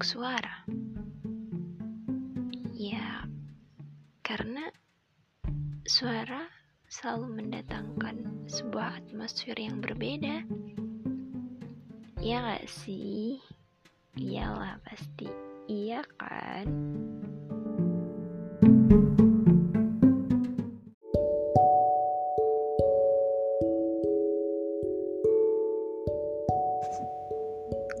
untuk 0.00 0.16
suara? 0.16 0.64
Ya, 2.72 3.28
karena 4.24 4.72
suara 5.84 6.48
selalu 6.88 7.36
mendatangkan 7.36 8.48
sebuah 8.48 9.04
atmosfer 9.04 9.60
yang 9.60 9.84
berbeda. 9.84 10.48
Iya 12.16 12.36
gak 12.48 12.64
sih? 12.64 13.44
Iyalah 14.16 14.80
pasti. 14.88 15.28
Iya 15.68 16.00
kan? 16.16 16.64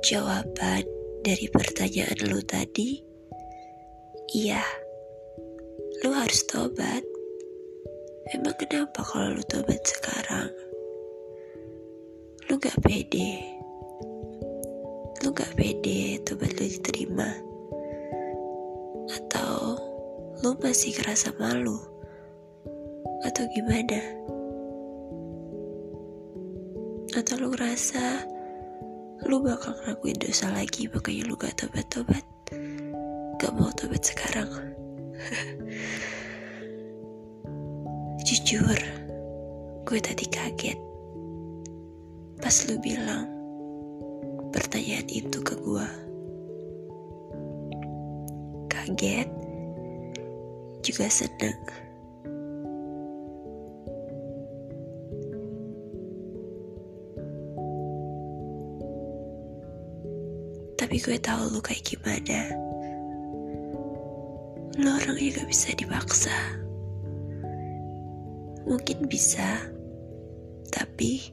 Jawaban 0.00 1.01
dari 1.22 1.46
pertanyaan 1.46 2.18
lu 2.26 2.42
tadi, 2.42 2.98
iya, 4.34 4.58
lu 6.02 6.10
harus 6.10 6.42
tobat. 6.50 7.06
Emang 8.34 8.58
kenapa 8.58 9.06
kalau 9.06 9.38
lu 9.38 9.44
tobat 9.46 9.78
sekarang? 9.86 10.50
Lu 12.50 12.58
gak 12.58 12.74
pede. 12.82 13.38
Lu 15.22 15.30
gak 15.30 15.54
pede 15.54 16.18
tobat 16.26 16.58
lu 16.58 16.66
diterima. 16.66 17.30
Atau 19.14 19.78
lu 20.42 20.58
masih 20.58 20.90
kerasa 20.90 21.30
malu? 21.38 21.78
Atau 23.22 23.46
gimana? 23.54 24.02
Atau 27.14 27.38
lu 27.38 27.54
ngerasa 27.54 28.26
lu 29.26 29.42
bakal 29.42 29.74
ngelakuin 29.82 30.18
dosa 30.18 30.50
lagi 30.50 30.88
makanya 30.90 31.22
lu 31.28 31.36
gak 31.38 31.54
tobat-tobat. 31.58 32.24
Gak 33.38 33.52
mau 33.54 33.70
tobat 33.74 34.02
sekarang. 34.02 34.48
Jujur 38.26 38.78
gue 39.82 39.98
tadi 39.98 40.26
kaget. 40.26 40.78
Pas 42.42 42.56
lu 42.66 42.74
bilang 42.82 43.30
pertanyaan 44.50 45.06
itu 45.08 45.38
ke 45.40 45.54
gue 45.58 45.86
kaget 48.68 49.28
juga 50.82 51.06
seneng 51.06 51.81
Tapi 60.92 61.08
gue 61.08 61.24
tahu 61.24 61.56
lu 61.56 61.60
kayak 61.64 61.88
gimana. 61.88 62.52
Lu 64.76 64.92
orangnya 64.92 65.40
gak 65.40 65.48
bisa 65.48 65.72
dipaksa. 65.72 66.36
Mungkin 68.68 69.08
bisa, 69.08 69.72
tapi 70.68 71.32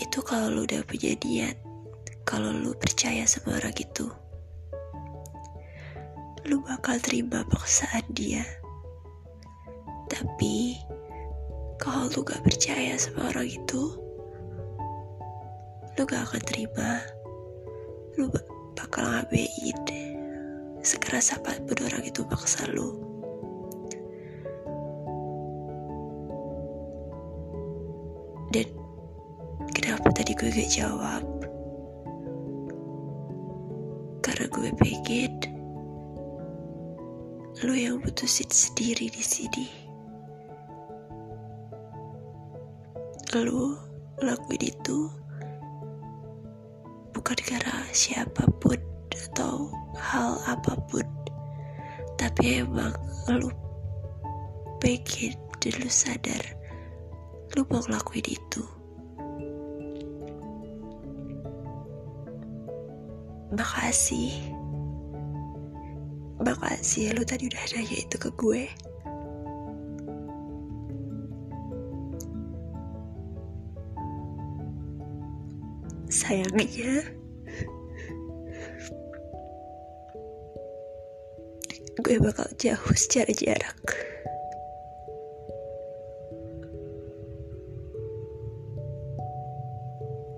itu 0.00 0.18
kalau 0.24 0.48
lu 0.48 0.64
udah 0.64 0.80
punya 0.88 1.12
niat, 1.12 1.60
kalau 2.24 2.56
lu 2.56 2.72
percaya 2.80 3.28
sama 3.28 3.60
orang 3.60 3.76
itu, 3.76 4.08
lu 6.48 6.64
bakal 6.64 6.96
terima 6.96 7.44
paksaan 7.52 8.08
dia. 8.16 8.48
Tapi 10.08 10.80
kalau 11.76 12.08
lu 12.16 12.24
gak 12.24 12.40
percaya 12.40 12.96
sama 12.96 13.28
orang 13.28 13.44
itu, 13.44 13.92
lu 16.00 16.02
gak 16.08 16.32
akan 16.32 16.42
terima. 16.48 17.04
Lu 18.16 18.32
bakal 18.76 19.08
ngabein 19.08 19.80
sekeras 20.86 21.34
apa 21.34 21.58
pun 21.66 21.78
orang 21.82 22.04
itu 22.06 22.22
maksa 22.30 22.62
lu. 22.70 22.94
Dan 28.54 28.70
kenapa 29.74 30.14
tadi 30.14 30.36
gue 30.38 30.54
gak 30.54 30.70
jawab? 30.70 31.24
Karena 34.22 34.46
gue 34.46 34.70
pengen 34.78 35.34
lu 37.64 37.74
yang 37.74 37.98
putusin 37.98 38.46
sendiri 38.52 39.10
di 39.10 39.24
sini. 39.24 39.66
Lu 43.34 43.74
lakuin 44.22 44.62
itu 44.62 45.10
bukan 47.26 47.58
karena 47.58 47.82
siapa 47.90 48.46
pun 48.62 48.78
atau 49.10 49.66
hal 49.98 50.38
apa 50.46 50.78
pun 50.86 51.02
tapi 52.14 52.62
emang 52.62 52.94
lu 53.26 53.50
pengen 54.78 55.34
dan 55.58 55.74
lu 55.82 55.90
sadar 55.90 56.38
lu 57.58 57.66
mau 57.66 57.82
ngelakuin 57.82 58.30
itu. 58.30 58.62
Makasih. 63.58 64.30
Makasih 66.46 67.10
lu 67.10 67.26
tadi 67.26 67.50
udah 67.50 67.64
nanya 67.74 68.06
itu 68.06 68.16
ke 68.22 68.30
gue 68.38 68.70
sayangnya 76.06 77.02
gue 82.06 82.22
bakal 82.22 82.46
jauh 82.60 82.94
secara 82.94 83.32
jarak. 83.34 83.82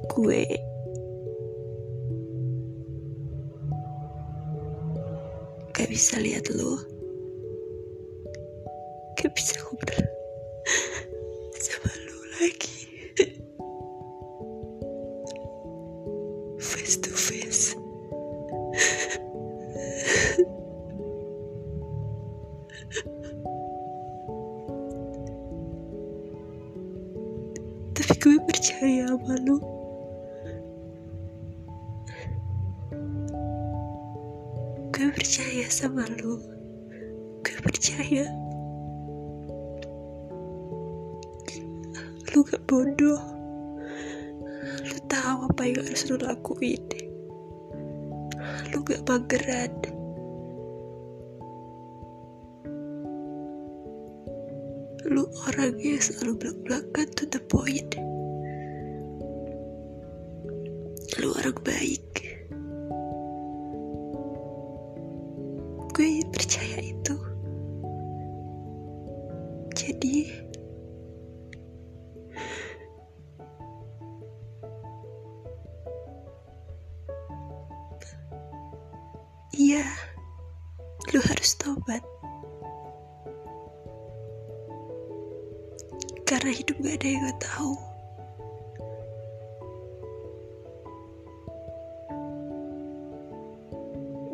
Gue 0.09 0.49
gak 5.77 5.89
bisa 5.93 6.17
lihat 6.25 6.49
lo. 6.57 6.79
Gak 9.19 9.35
bisa 9.35 9.61
ngobrol 9.67 10.09
sama 11.69 11.93
lo 12.07 12.19
lagi 12.39 12.78
tapi 28.09 28.25
gue 28.25 28.41
percaya 28.41 29.05
sama 29.13 29.37
lo 29.45 29.61
gue 34.97 35.09
percaya 35.13 35.67
sama 35.69 36.09
lo 36.25 36.41
gue 37.45 37.59
percaya. 37.61 38.25
Lu 42.33 42.41
gak 42.49 42.65
bodoh. 42.65 43.21
Lu 44.89 44.99
tahu 45.09 45.39
apa 45.53 45.63
yang 45.69 45.85
harus 45.85 46.09
lu 46.09 46.17
lakuin. 46.17 46.81
Lu 48.73 48.81
gak 48.89 49.05
mageran 49.05 49.98
lu 55.19 55.27
orangnya 55.51 55.99
selalu 55.99 56.39
belak-belakan 56.39 57.11
to 57.19 57.27
the 57.27 57.43
point. 57.51 57.91
Lu 61.19 61.35
orang 61.35 61.59
baik. 61.67 62.07
Gue 65.91 66.23
percaya 66.31 66.79
itu. 66.87 67.19
Jadi 69.75 70.31
iya 79.59 79.83
lu 81.11 81.19
harus 81.19 81.59
tobat 81.59 82.07
karena 86.29 86.53
hidup 86.53 86.77
gak 86.85 87.01
ada 87.01 87.09
yang 87.09 87.23
gak 87.25 87.41
tahu. 87.41 87.75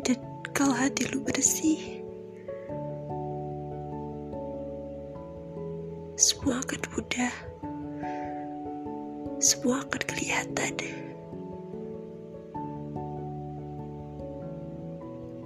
Dan 0.03 0.19
kalau 0.51 0.75
hati 0.75 1.07
lu 1.07 1.23
bersih 1.23 2.03
semua 6.19 6.59
akan 6.59 6.81
mudah. 6.91 7.35
Semua 9.39 9.79
akan 9.87 10.01
kelihatan. 10.03 10.75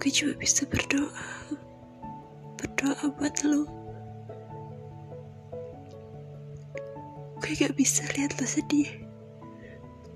Gue 0.02 0.10
cuma 0.10 0.34
bisa 0.42 0.66
berdoa. 0.66 1.26
Berdoa 2.58 3.06
buat 3.22 3.38
lo 3.46 3.79
gue 7.50 7.66
gak 7.66 7.82
bisa 7.82 8.06
lihat 8.14 8.38
lo 8.38 8.46
sedih. 8.46 8.86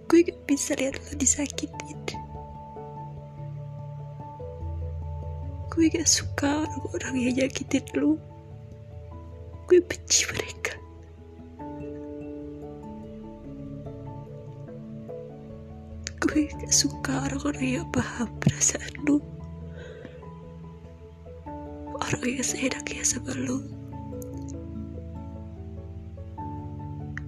Gue 0.06 0.22
gak 0.22 0.38
bisa 0.46 0.78
lihat 0.78 1.02
lo 1.02 1.18
disakitin. 1.18 1.98
Gue 5.74 5.90
gak 5.90 6.06
suka 6.06 6.62
orang-orang 6.62 7.26
yang 7.26 7.34
nyakitin 7.42 7.90
lo. 7.98 8.22
Gue 9.66 9.82
benci 9.82 10.30
mereka. 10.30 10.78
Gue 16.22 16.54
gak 16.54 16.70
suka 16.70 17.34
orang-orang 17.34 17.82
yang 17.82 17.88
paham 17.90 18.30
perasaan 18.46 18.94
lu 19.10 19.18
orang 21.98 22.30
yang 22.30 22.46
seenaknya 22.46 23.02
sama 23.02 23.34
lu 23.34 23.66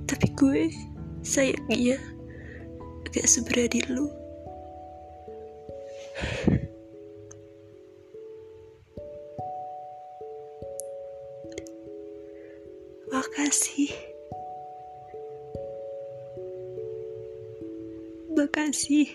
tapi 0.05 0.29
gue 0.37 0.69
sayangnya 1.25 1.97
gak 3.15 3.27
seberani 3.31 3.79
lu. 3.89 4.11
Makasih. 13.07 13.95
Makasih. 18.35 19.07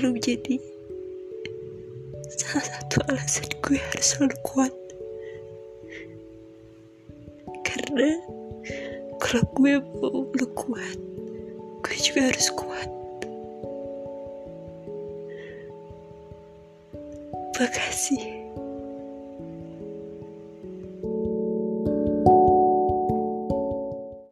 Lu 0.00 0.16
jadi 0.18 0.56
salah 2.32 2.64
satu 2.64 2.98
alasan 3.12 3.46
gue 3.60 3.76
harus 3.76 4.06
selalu 4.16 4.36
kuat 4.40 4.72
karena 7.92 8.16
kalau 9.20 9.44
gue 9.52 9.72
mau 10.00 10.24
lu 10.24 10.46
kuat 10.56 10.96
gue 11.82 11.96
juga 12.00 12.32
harus 12.32 12.48
kuat. 12.56 12.88
Makasih 17.60 18.41